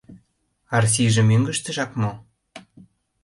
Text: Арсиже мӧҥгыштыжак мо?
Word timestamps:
Арсиже 0.77 1.23
мӧҥгыштыжак 1.29 1.91
мо? 2.01 2.11